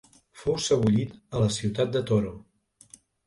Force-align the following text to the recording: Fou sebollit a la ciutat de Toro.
Fou 0.43 0.55
sebollit 0.67 1.13
a 1.37 1.43
la 1.45 1.51
ciutat 1.57 1.93
de 1.97 2.03
Toro. 2.13 2.35